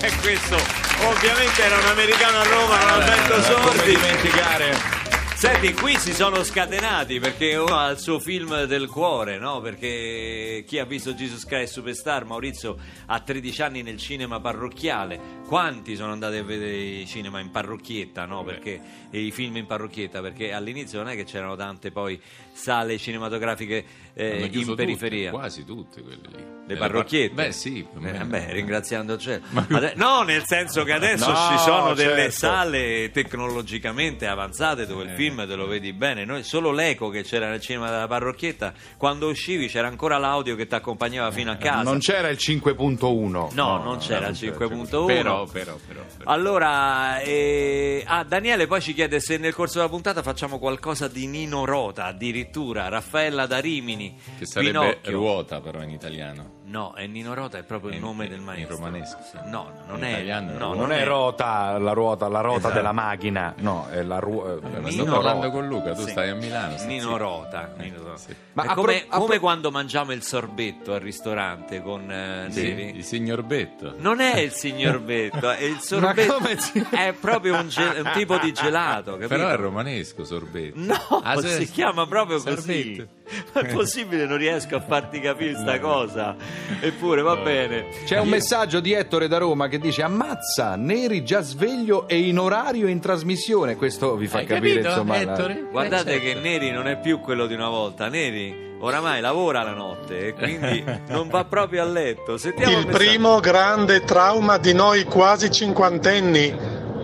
E 0.00 0.12
questo 0.20 0.56
ovviamente 1.04 1.62
era 1.62 1.76
un 1.76 1.86
americano 1.86 2.38
a 2.38 2.42
Roma 2.42 2.76
con 2.76 2.88
Alberto 2.88 3.34
Come 3.34 3.76
Sordi. 3.76 3.94
dimenticare 3.94 5.03
Senti, 5.44 5.74
qui 5.74 5.98
si 5.98 6.14
sono 6.14 6.42
scatenati 6.42 7.18
perché 7.20 7.54
uno 7.56 7.76
ha 7.76 7.90
il 7.90 7.98
suo 7.98 8.18
film 8.18 8.64
del 8.64 8.88
cuore, 8.88 9.36
no? 9.38 9.60
Perché 9.60 10.64
chi 10.66 10.78
ha 10.78 10.86
visto 10.86 11.12
Jesus 11.12 11.44
Christ 11.44 11.74
Superstar, 11.74 12.24
Maurizio 12.24 12.78
ha 13.04 13.20
13 13.20 13.62
anni 13.62 13.82
nel 13.82 13.98
cinema 13.98 14.40
parrocchiale. 14.40 15.42
Quanti 15.46 15.96
sono 15.96 16.12
andati 16.12 16.36
a 16.36 16.42
vedere 16.42 16.74
i 16.76 17.06
cinema 17.06 17.40
in 17.40 17.50
parrocchietta, 17.50 18.24
no? 18.24 18.42
Perché 18.42 18.80
i 19.10 19.30
film 19.32 19.56
in 19.58 19.66
parrocchietta, 19.66 20.22
perché 20.22 20.50
all'inizio 20.54 21.00
non 21.00 21.10
è 21.10 21.14
che 21.14 21.24
c'erano 21.24 21.56
tante 21.56 21.90
poi 21.90 22.18
sale 22.52 22.96
cinematografiche 22.96 23.84
eh, 24.14 24.48
in 24.50 24.74
periferia. 24.74 25.28
tutte, 25.30 25.38
quasi 25.42 25.64
tutte 25.66 26.00
quelle 26.00 26.20
lì. 26.34 26.44
Le 26.66 26.76
parrocchiette? 26.76 27.34
par- 27.34 27.46
Beh, 27.46 27.52
sì. 27.52 27.86
Eh, 28.02 28.12
vabbè, 28.12 28.52
ringraziando 28.52 29.12
il 29.14 29.20
cielo. 29.20 29.44
Ade- 29.52 29.92
no, 29.96 30.22
nel 30.22 30.44
senso 30.46 30.82
che 30.84 30.92
adesso 30.92 31.28
No, 31.34 31.36
ci 31.50 31.58
sono 31.58 31.92
delle 31.94 32.30
certo. 32.30 32.30
sale 32.30 33.10
tecnologicamente 33.12 34.26
avanzate 34.26 34.86
dove 34.86 35.02
il 35.04 35.10
Eh. 35.10 35.14
Film 35.34 35.46
te 35.46 35.54
lo 35.54 35.66
vedi 35.66 35.92
bene. 35.92 36.24
Noi, 36.24 36.42
solo 36.44 36.70
l'eco 36.70 37.08
che 37.10 37.22
c'era 37.22 37.48
nel 37.48 37.60
cinema 37.60 37.90
della 37.90 38.06
parrocchietta, 38.06 38.72
quando 38.96 39.28
uscivi 39.28 39.66
c'era 39.68 39.88
ancora 39.88 40.16
l'audio 40.18 40.54
che 40.56 40.66
ti 40.66 40.74
accompagnava 40.74 41.30
fino 41.30 41.50
a 41.50 41.56
casa. 41.56 41.82
non 41.82 41.98
c'era 41.98 42.28
il 42.28 42.38
5.1 42.40 43.28
No, 43.30 43.50
non 43.52 43.98
c'era 43.98 44.28
il 44.28 44.36
non 44.40 44.56
c'era. 44.56 44.66
5.1. 44.66 45.06
Però, 45.06 45.44
però, 45.46 45.46
però. 45.46 45.76
però. 45.86 46.30
Allora, 46.30 47.20
eh, 47.20 48.02
ah, 48.06 48.24
Daniele 48.24 48.66
poi 48.66 48.80
ci 48.80 48.94
chiede 48.94 49.20
se 49.20 49.36
nel 49.36 49.54
corso 49.54 49.78
della 49.78 49.90
puntata 49.90 50.22
facciamo 50.22 50.58
qualcosa 50.58 51.08
di 51.08 51.26
Nino 51.26 51.64
Rota, 51.64 52.04
addirittura 52.06 52.88
Raffaella 52.88 53.46
da 53.46 53.58
Rimini, 53.58 54.16
Che 54.38 54.46
sarebbe 54.46 54.70
Pinocchio. 54.70 55.12
ruota, 55.12 55.60
però, 55.60 55.82
in 55.82 55.90
italiano. 55.90 56.53
No, 56.74 56.92
è 56.94 57.06
Nino 57.06 57.34
Rota, 57.34 57.56
è 57.58 57.62
proprio 57.62 57.90
il 57.90 57.96
In- 57.96 58.02
nome 58.02 58.24
in- 58.24 58.30
del 58.30 58.38
in 58.40 58.44
maestro. 58.44 58.74
romanesco, 58.74 59.18
sì. 59.30 59.38
No, 59.48 59.70
non 59.86 59.98
In 59.98 60.04
è 60.04 60.08
italiano 60.08 60.58
no, 60.58 60.74
non 60.74 60.90
è 60.90 61.04
rota 61.04 61.78
la 61.78 61.92
ruota 61.92 62.26
la 62.26 62.40
rota 62.40 62.56
Esatto. 62.58 62.74
della 62.74 62.90
macchina 62.90 63.54
no 63.58 63.86
è 63.90 64.02
la 64.02 64.18
ruota 64.18 64.68
Ma 64.68 64.78
Nino 64.88 64.90
sto 64.90 65.04
parlando 65.12 65.50
con 65.52 65.68
Luca, 65.68 65.92
tu 65.94 66.02
Sì. 66.02 66.10
stai 66.10 66.30
a 66.30 66.34
Milano. 66.34 66.76
stai 66.76 66.88
Nino. 66.88 67.16
Rota. 67.16 67.74
Eh, 67.78 67.82
Nino 67.84 67.98
Rota. 68.02 68.16
sì. 68.16 68.34
Ma 68.54 68.74
come, 68.74 69.04
pro- 69.08 69.18
come 69.18 69.30
pro- 69.30 69.38
quando 69.40 69.70
mangiamo 69.70 70.10
il 70.12 70.22
sorbetto 70.22 70.94
al 70.94 71.00
ristorante 71.00 71.80
con 71.80 72.10
eh, 72.10 72.46
Sì, 72.50 72.62
Neri. 72.62 72.96
il 72.96 73.04
signor 73.04 73.42
Betto. 73.44 73.94
Non 73.98 74.18
è 74.20 74.38
il 74.38 74.50
signor 74.52 74.98
Betto, 75.00 75.50
è 75.50 75.62
il 75.62 75.78
sorbetto. 75.80 76.34
come 76.34 76.58
si- 76.58 76.84
È 76.90 77.12
proprio 77.20 77.54
un, 77.56 77.68
ge- 77.68 78.00
un 78.00 78.10
tipo 78.14 78.36
di 78.38 78.52
gelato, 78.52 79.12
capito? 79.12 79.28
Però 79.28 79.48
è 79.48 79.56
romanesco, 79.56 80.24
sorbetto. 80.24 80.78
No, 80.80 81.20
Ah, 81.22 81.40
si 81.40 81.70
chiama 81.70 82.04
proprio 82.06 82.40
così. 82.42 82.54
sorbetto. 82.56 83.08
Ma 83.54 83.60
è 83.62 83.72
possibile, 83.72 84.26
non 84.26 84.36
riesco 84.38 84.76
a 84.76 84.80
farti 84.80 85.18
capire 85.20 85.54
sta 85.56 85.78
cosa. 85.80 86.36
Eppure 86.80 87.22
va 87.22 87.36
bene. 87.36 87.86
C'è 88.04 88.18
un 88.18 88.28
messaggio 88.28 88.80
di 88.80 88.92
Ettore 88.92 89.28
da 89.28 89.38
Roma 89.38 89.68
che 89.68 89.78
dice 89.78 90.02
ammazza 90.02 90.76
Neri 90.76 91.24
già 91.24 91.40
sveglio 91.40 92.08
e 92.08 92.18
in 92.18 92.38
orario 92.38 92.86
in 92.88 93.00
trasmissione 93.00 93.76
questo 93.76 94.16
vi 94.16 94.26
fa 94.26 94.38
Hai 94.38 94.46
capire 94.46 94.80
capito, 94.82 94.88
insomma 94.88 95.22
la- 95.24 95.32
Ettore? 95.32 95.66
Guardate 95.70 96.14
Eh, 96.14 96.20
che 96.20 96.26
certo. 96.32 96.40
Neri 96.48 96.70
non 96.70 96.86
è 96.88 96.98
più 96.98 97.20
quello 97.20 97.46
di 97.46 97.54
una 97.54 97.68
volta. 97.68 98.08
Neri 98.08 98.72
oramai 98.80 99.20
lavora 99.20 99.62
la 99.62 99.72
notte 99.72 100.28
e 100.28 100.32
quindi 100.34 100.84
non 101.08 101.28
va 101.28 101.44
proprio 101.44 101.82
a 101.82 101.86
letto. 101.86 102.36
Sentiamo 102.36 102.70
Il 102.78 102.86
messaggio. 102.86 102.96
primo 102.98 103.40
grande 103.40 104.00
trauma 104.04 104.58
di 104.58 104.72
noi 104.72 105.04
quasi 105.04 105.50
cinquantenni, 105.50 106.54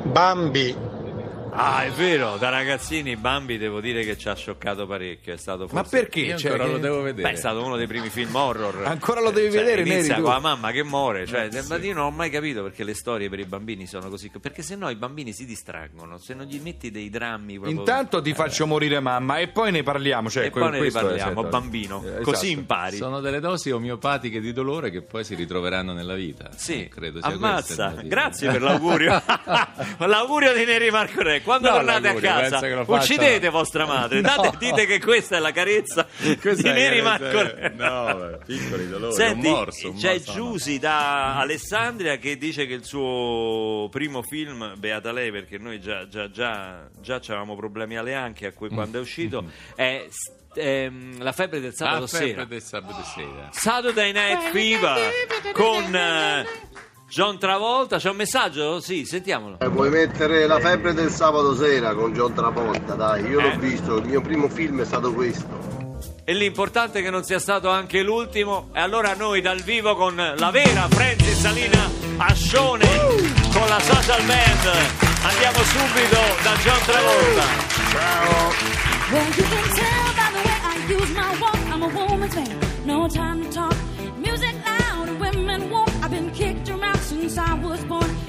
Bambi. 0.04 0.88
Ah, 1.52 1.84
è 1.84 1.90
vero, 1.90 2.36
da 2.36 2.48
ragazzini 2.48 3.16
Bambi 3.16 3.58
devo 3.58 3.80
dire 3.80 4.04
che 4.04 4.16
ci 4.16 4.28
ha 4.28 4.34
scioccato 4.34 4.86
parecchio. 4.86 5.34
È 5.34 5.36
stato 5.36 5.68
ma 5.72 5.82
forse- 5.82 5.98
perché 6.00 6.20
Io 6.20 6.36
Cioè, 6.38 6.52
ancora 6.52 6.66
che- 6.68 6.72
lo 6.74 6.78
devo 6.78 7.02
vedere. 7.02 7.28
Beh, 7.28 7.34
è 7.34 7.38
stato 7.38 7.62
uno 7.64 7.76
dei 7.76 7.86
primi 7.86 8.08
film 8.08 8.34
horror. 8.34 8.86
Ancora 8.90 9.20
lo 9.20 9.30
devi 9.30 9.50
Cioè, 9.50 9.60
vedere, 9.64 9.80
Inizia 9.82 10.00
Neri, 10.00 10.14
tu? 10.14 10.22
con 10.22 10.32
la 10.32 10.38
mamma 10.38 10.70
che 10.70 10.82
muore. 10.84 11.26
Cioè, 11.26 11.48
ma 11.68 11.76
io 11.76 11.94
non 11.94 12.04
ho 12.06 12.10
mai 12.10 12.30
capito 12.30 12.62
perché 12.62 12.84
le 12.84 12.94
storie 12.94 13.28
per 13.28 13.38
i 13.40 13.44
bambini 13.44 13.86
sono 13.86 14.08
così. 14.08 14.30
Perché 14.40 14.62
se 14.62 14.76
no 14.76 14.88
i 14.90 14.94
bambini 14.96 15.32
si 15.32 15.44
distraggono. 15.44 16.18
Se 16.18 16.34
non 16.34 16.46
gli 16.46 16.60
metti 16.60 16.90
dei 16.90 17.10
drammi 17.10 17.54
proprio. 17.58 17.78
intanto 17.78 18.20
ti 18.22 18.32
faccio 18.34 18.66
morire 18.66 19.00
mamma 19.00 19.38
e 19.38 19.48
poi 19.48 19.70
ne 19.72 19.82
parliamo 19.82 20.28
cioè, 20.30 20.46
e 20.46 20.50
poi 20.50 20.70
ne 20.70 20.80
riparliamo, 20.80 21.30
esatto. 21.40 21.48
bambino. 21.48 22.02
Eh, 22.04 22.20
Così 22.22 22.46
esatto. 22.46 22.60
impari. 22.60 22.96
Sono 22.96 23.20
delle 23.20 23.40
dosi 23.40 23.70
omeopatiche 23.70 24.40
di 24.40 24.52
dolore 24.52 24.90
che 24.90 25.02
poi 25.02 25.24
si 25.24 25.34
ritroveranno 25.34 25.92
nella 25.92 26.14
vita. 26.14 26.50
Sì, 26.54 26.84
Eh, 26.84 26.88
credo 26.88 27.20
sia 27.20 27.28
ammazza. 27.30 27.94
Grazie 28.04 28.50
per 28.52 28.62
l'augurio. 28.62 29.20
l'augurio 29.98 30.52
di 30.52 30.64
Neri 30.64 30.90
Marco 30.90 31.22
Re. 31.22 31.39
Quando 31.42 31.68
No, 31.68 31.74
tornate 31.76 32.08
a 32.08 32.14
casa, 32.14 32.84
uccidete 32.86 33.48
vostra 33.48 33.86
madre. 33.86 34.20
No. 34.20 34.28
Date- 34.36 34.56
dite 34.58 34.86
che 34.86 35.00
questa 35.00 35.36
è 35.36 35.38
la 35.40 35.52
carezza 35.52 36.06
Questa 36.40 36.62
di 36.62 36.68
Neri 36.78 37.02
Marco 37.02 37.42
Re. 37.42 37.72
No, 37.76 38.38
piccoli 38.46 38.88
dolori, 38.88 39.14
Senti, 39.14 39.46
un 39.46 39.52
morso. 39.52 39.90
un 39.90 39.96
c'è 39.96 40.12
morso, 40.14 40.30
no. 40.30 40.36
Giusy 40.36 40.78
da 40.78 41.38
Alessandria 41.38 42.16
che 42.18 42.36
dice 42.36 42.66
che 42.66 42.74
il 42.74 42.84
suo 42.84 43.88
primo 43.90 44.22
film, 44.22 44.74
beata 44.76 45.12
lei 45.12 45.30
perché 45.30 45.58
noi 45.58 45.80
già, 45.80 46.06
già, 46.08 46.30
già, 46.30 46.88
già 47.00 47.14
avevamo 47.16 47.56
problemi 47.56 47.96
alle 47.96 48.14
anche 48.14 48.46
a 48.46 48.52
cui 48.52 48.68
quando 48.68 48.98
è 48.98 49.00
uscito, 49.00 49.44
è 49.74 50.06
ehm, 50.54 51.22
La 51.22 51.32
febbre 51.32 51.60
del 51.60 51.74
sabato 51.74 52.06
sera. 52.06 52.24
febbre 52.26 52.46
del 52.46 52.62
sabato 52.62 53.02
sera. 53.04 53.48
Saturday 53.52 54.12
Night 54.12 54.50
Fever 54.50 55.12
con 55.52 55.94
eh, 55.94 56.44
John 57.10 57.38
Travolta. 57.38 57.98
C'è 57.98 58.08
un 58.10 58.16
messaggio? 58.16 58.80
Sì, 58.80 59.04
sentiamolo. 59.04 59.56
Eh, 59.60 59.68
Puoi 59.68 59.90
mettere 59.90 60.46
la 60.46 60.58
febbre 60.60 60.94
del 60.94 61.10
sabato 61.10 61.54
sera 61.56 61.92
con 61.94 62.12
John 62.12 62.32
Travolta, 62.32 62.94
dai, 62.94 63.24
io 63.26 63.40
Eh? 63.40 63.42
l'ho 63.42 63.58
visto, 63.58 63.96
il 63.96 64.04
mio 64.06 64.20
primo 64.20 64.48
film 64.48 64.80
è 64.80 64.84
stato 64.84 65.12
questo. 65.12 65.78
E 66.24 66.32
l'importante 66.34 67.00
è 67.00 67.02
che 67.02 67.10
non 67.10 67.24
sia 67.24 67.40
stato 67.40 67.68
anche 67.68 68.02
l'ultimo. 68.02 68.68
E 68.72 68.80
allora 68.80 69.14
noi 69.14 69.40
dal 69.40 69.60
vivo 69.60 69.96
con 69.96 70.14
la 70.14 70.50
vera 70.50 70.86
Francis 70.88 71.40
Salina 71.40 71.88
Ascione 72.18 72.86
con 73.52 73.66
la 73.68 73.80
social 73.80 74.22
band. 74.24 74.66
Andiamo 75.22 75.58
subito 75.64 76.20
da 76.42 76.54
John 76.62 76.78
Travolta. 76.86 77.44
Well, 79.10 79.26
you 79.36 79.44
can 79.48 79.74
tell 79.74 80.14
by 80.14 80.30
the 80.30 80.48
way 80.48 80.56
I 80.62 80.92
use 80.92 81.12
my 81.12 81.38
walk. 81.40 81.58
I'm 81.72 81.82
a 81.82 81.88
woman's 81.88 82.34
man, 82.36 82.58
no 82.84 83.08
time 83.08 83.42
to 83.42 83.48
talk. 83.52 83.74
Since 87.30 87.38
I 87.38 87.54
was 87.54 87.84
born. 87.84 88.19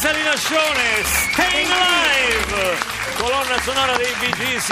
Isalina 0.00 0.34
Scione, 0.34 1.04
Staying 1.04 1.70
Alive, 1.70 2.78
colonna 3.18 3.60
sonora 3.60 3.94
dei 3.98 4.14
Bee 4.18 4.32
Gees 4.32 4.70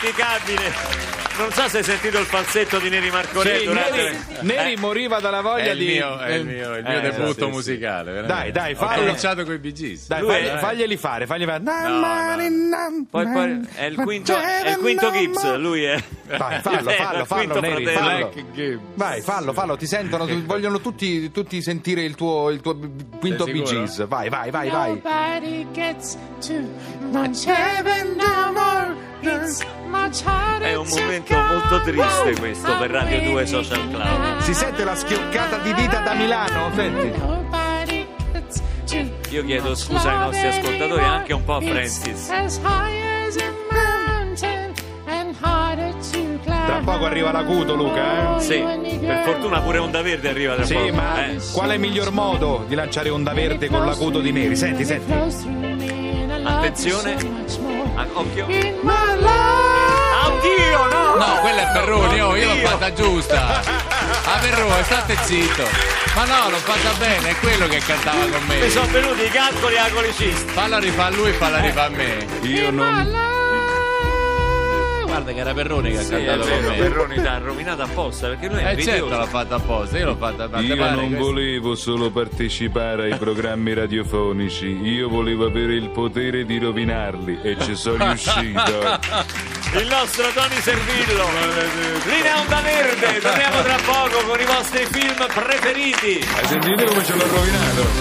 indimenticabile. 0.00 1.08
Non 1.38 1.50
so 1.52 1.68
se 1.68 1.78
hai 1.78 1.84
sentito 1.84 2.18
il 2.18 2.26
falsetto 2.26 2.78
di 2.78 2.90
Neri 2.90 3.10
Marcoretto. 3.10 3.70
Sì, 3.70 3.72
Neri, 3.72 4.18
Neri 4.40 4.72
Eh, 4.72 4.78
moriva 4.78 5.20
dalla 5.20 5.38
È 5.38 5.42
voglia 5.42 5.70
il 5.72 5.78
di... 5.78 5.86
mio, 5.86 6.18
è 6.18 6.32
il 6.34 6.44
mio, 6.44 6.76
il 6.76 6.82
mio 6.82 6.98
Eh, 6.98 7.00
debutto 7.00 7.32
sì, 7.32 7.40
sì. 7.40 7.46
musicale. 7.46 8.12
veramente. 8.12 8.32
Dai, 8.34 8.52
dai, 8.52 8.72
Ho 8.72 8.76
fallo. 8.76 9.00
cominciato 9.00 9.44
con 9.44 9.58
i 9.62 9.72
Gees. 9.72 10.06
Dai, 10.08 10.20
Lui 10.20 10.30
fagli- 10.32 10.44
è- 10.46 10.58
faglieli 10.58 10.96
fare, 10.98 11.26
fagli 11.26 11.44
fare. 11.46 11.60
Poi, 13.10 13.32
poi 13.32 13.68
è 13.74 13.84
il 13.84 13.94
quinto, 13.96 14.36
è 14.36 14.68
il 14.70 14.76
quinto 14.78 15.10
Gibbs, 15.12 15.56
lui 15.56 15.84
è. 15.84 16.02
Vai, 16.36 16.60
fallo, 16.60 16.90
è 16.90 16.94
fallo, 16.96 17.20
il 17.20 17.26
fallo, 17.26 17.42
quinto 17.42 17.60
Neri, 17.60 17.86
fallo. 17.86 18.32
Vai, 18.94 19.20
fallo, 19.22 19.52
fallo, 19.54 19.76
ti 19.78 19.86
sentono, 19.86 20.26
vogliono 20.44 20.80
tutti, 20.80 21.30
tutti 21.30 21.62
sentire 21.62 22.02
il 22.02 22.16
tuo, 22.16 22.50
il 22.50 22.60
tuo 22.60 22.76
quinto? 23.18 23.44
Gees. 23.44 24.06
Vai, 24.06 24.28
vai, 24.28 24.50
vai, 24.50 24.68
vai. 24.68 24.90
Nobody 25.02 25.66
gets 25.72 26.18
too 26.46 26.68
much 27.12 27.46
heaven 27.46 28.14
no 28.16 28.52
more. 28.52 28.69
È 30.60 30.74
un 30.74 30.86
to 30.88 30.98
momento 30.98 31.36
molto 31.38 31.80
triste 31.82 32.34
questo 32.38 32.76
per 32.78 32.90
Radio 32.90 33.30
2 33.30 33.46
Social 33.46 33.88
Club. 33.90 34.38
Si 34.38 34.54
sente 34.54 34.84
la 34.84 34.94
schioccata 34.94 35.58
di 35.58 35.72
dita 35.74 36.00
da 36.00 36.14
Milano? 36.14 36.70
Senti. 36.74 37.12
Io 39.30 39.44
chiedo 39.44 39.74
scusa 39.76 40.10
ai 40.10 40.18
nostri 40.18 40.48
ascoltatori, 40.48 40.82
anymore. 41.00 41.04
anche 41.04 41.32
un 41.32 41.44
po' 41.44 41.54
a 41.54 41.60
Francis. 41.60 42.28
as 42.30 42.56
high 42.58 43.26
as 43.28 43.36
a 43.36 43.52
mountain 43.70 44.72
and 45.06 45.34
harder 45.40 45.92
to 45.94 46.38
climb. 46.42 46.66
Tra 46.66 46.80
poco 46.84 47.04
arriva 47.04 47.30
l'acuto, 47.30 47.76
Luca, 47.76 48.36
eh? 48.36 48.40
Sì, 48.40 48.58
per 48.58 49.22
fortuna 49.24 49.60
pure 49.60 49.78
Onda 49.78 50.02
Verde 50.02 50.28
arriva 50.30 50.54
tra 50.56 50.64
Sì, 50.64 50.74
poco. 50.74 50.92
ma 50.94 51.24
eh. 51.26 51.38
qual 51.52 51.70
è 51.70 51.74
il 51.74 51.80
miglior 51.80 52.10
modo 52.10 52.64
di 52.66 52.74
lanciare 52.74 53.08
onda 53.10 53.32
verde 53.32 53.68
con 53.68 53.84
l'acuto 53.86 54.18
di 54.20 54.32
Neri? 54.32 54.56
Senti, 54.56 54.84
senti. 54.84 55.12
Attenzione. 56.42 57.69
Ah, 58.00 58.06
occhio. 58.14 58.46
In 58.48 58.78
my 58.82 59.14
life. 59.18 60.26
Oddio, 60.26 60.86
no! 60.86 61.16
No, 61.16 61.40
quella 61.42 61.68
è 61.68 61.72
Perroni, 61.72 62.20
oh, 62.22 62.34
io 62.34 62.54
l'ho 62.54 62.66
fatta 62.66 62.92
giusta. 62.94 63.60
Ah, 63.60 64.38
Perroni, 64.40 64.82
state 64.84 65.18
zitto. 65.20 65.68
Ma 66.14 66.24
no, 66.24 66.48
l'ho 66.48 66.56
fatta 66.56 66.92
bene, 66.98 67.28
è 67.28 67.36
quello 67.40 67.68
che 67.68 67.78
cantava 67.80 68.24
con 68.24 68.42
me. 68.46 68.58
Mi 68.58 68.70
sono 68.70 68.86
venuti 68.86 69.24
i 69.24 69.28
calcoli 69.28 69.76
a 69.76 69.90
colicista. 69.92 70.50
Falla 70.52 70.78
rifà 70.78 71.04
a 71.04 71.10
lui 71.10 71.28
e 71.28 71.32
falla 71.34 71.58
rifà 71.58 71.84
a 71.84 71.88
me. 71.90 72.26
Io 72.40 72.70
non... 72.70 73.38
Guarda 75.10 75.32
che 75.32 75.38
era 75.40 75.52
Perroni 75.52 75.90
che 75.90 75.98
ha 75.98 76.02
Sì, 76.02 76.10
cantato 76.10 76.38
con 76.40 76.48
vero, 76.48 76.68
me. 76.70 76.76
Perroni 76.76 77.16
l'ha 77.16 77.38
rovinato 77.38 77.82
apposta 77.82 78.28
perché 78.28 78.48
lui 78.48 78.60
è 78.60 78.70
Eh 78.70 78.82
certo 78.82 79.08
l'ha 79.08 79.26
fatta 79.26 79.54
apposta, 79.56 79.98
io 79.98 80.06
l'ho 80.06 80.16
fatta 80.16 80.44
apposta. 80.44 80.74
Io 80.74 80.90
non 80.94 81.16
volevo 81.16 81.74
solo 81.74 82.10
partecipare 82.10 83.10
ai 83.12 83.18
programmi 83.18 83.74
radiofonici, 83.74 84.66
io 84.82 85.08
volevo 85.08 85.46
avere 85.46 85.74
il 85.74 85.90
potere 85.90 86.44
di 86.44 86.58
rovinarli 86.58 87.40
e 87.42 87.56
ci 87.60 87.74
sono 87.74 88.06
riuscito. 88.08 88.98
Il 89.72 89.86
nostro 89.88 90.28
Tony 90.32 90.60
Servillo. 90.60 91.24
Linea 92.06 92.40
Onda 92.40 92.60
Verde. 92.60 93.18
Torniamo 93.20 93.62
tra 93.62 93.76
poco 93.84 94.24
con 94.26 94.40
i 94.40 94.44
vostri 94.44 94.84
film 94.86 95.26
preferiti. 95.32 96.24
Hai 96.36 96.46
sentito 96.46 96.84
come 96.84 97.04
ce 97.04 97.14
l'ho 97.14 97.26
rovinato? 97.26 97.98